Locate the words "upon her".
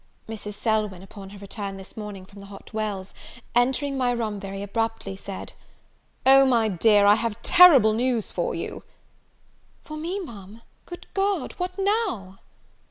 1.03-1.37